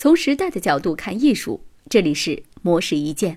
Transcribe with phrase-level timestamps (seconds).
[0.00, 3.36] 从时代的角度看艺术，这里是模式一见。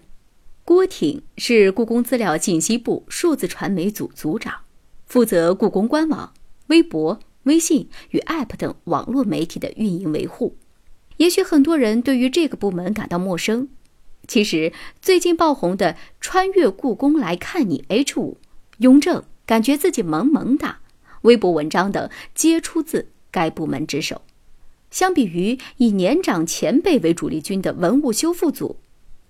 [0.64, 4.62] 郭挺是故宫资料信息部数字传媒组组长，
[5.06, 6.34] 负责故宫官网、
[6.68, 10.56] 微博、微信与 App 等网络媒体的运营维护。
[11.18, 13.68] 也许很多人对于这个部门感到陌生，
[14.26, 14.72] 其实
[15.02, 15.92] 最近爆红的
[16.22, 18.38] 《穿越故宫来看你》H 五，
[18.78, 20.80] 雍正感觉自己萌萌哒，
[21.24, 24.22] 微博文章等皆出自该部门之手。
[24.94, 28.78] 相比于以年长前辈为主力军的文物修复组，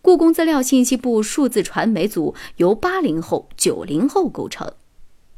[0.01, 4.73] 故宫资料信息部数字传媒组由八零后、九零后构成，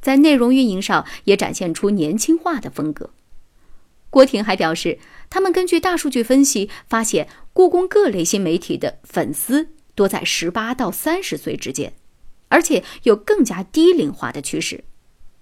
[0.02, 3.12] 在内容运营上也展现出年轻化的风格。
[4.09, 4.98] 郭婷还表示，
[5.30, 11.94] 他们根据大数据分析，发现故宫各类新媒体的粉丝多在十八到三十岁之间，
[12.48, 14.86] 而且有更加低龄化的趋势。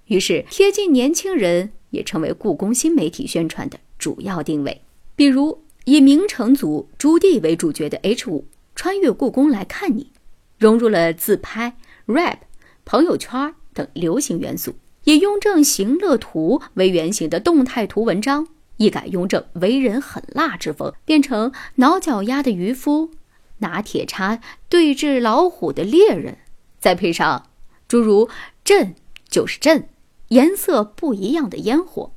[0.07, 4.81] 于是，贴近年轻人也成为故宫新媒体宣传的主要定位。
[5.15, 10.11] 比如，以明成祖朱棣为主角的 H 五穿越故宫来看你，
[10.57, 12.39] 融入了自拍、rap、
[12.83, 14.73] 朋友圈等流行元素；
[15.05, 18.49] 以雍正行乐图为原型的动态图文章。
[18.75, 23.11] 一改雍正为人狠辣之风，变成挠脚丫的渔夫，
[23.59, 26.39] 拿铁叉对峙老虎的猎人，
[26.77, 27.47] 再配上
[27.87, 28.27] 诸如
[28.65, 28.95] “朕
[29.29, 29.87] 就是朕”
[30.29, 32.12] 颜色不一样的烟火，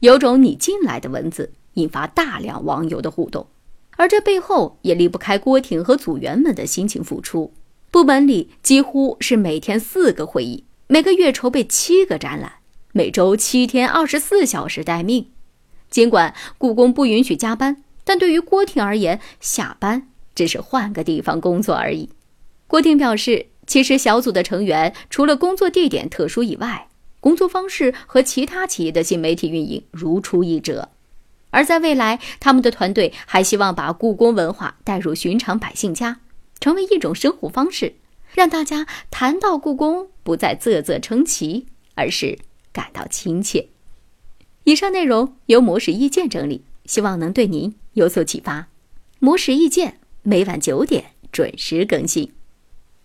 [0.00, 3.46] 有种你进来的文字，引发大量网友的互动。
[3.96, 7.52] 而这背后也离不开郭婷和组员们的辛勤付出。
[7.90, 12.54] 部门里几乎是每天四个会议，每个月筹备七个展览，
[12.92, 15.26] 每周七天二十四小时待命。
[15.90, 22.08] 尽管故宫不允许加班，但对于郭婷而言，下班只是换个地方工作而已。
[22.66, 26.86] 郭婷表示，其实小组的成员除了工作地点特殊以外，
[27.20, 30.88] 工作方式和其他企业的新媒体运营如出一辙。
[31.50, 36.20] 而在未来，他们的团队还希望把故宫文化带入寻常百姓家，
[36.60, 37.94] 成为一种生活方式，
[38.34, 42.38] 让大家谈到故宫不再啧啧称奇，而是
[42.72, 43.68] 感到亲切。
[44.64, 48.68] 以上内容由魔石意见整理，希望能对您有所启发。
[49.18, 52.32] 魔石意见每晚九点准时更新。